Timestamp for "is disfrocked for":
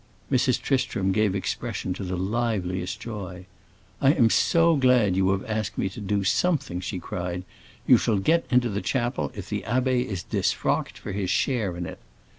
10.03-11.11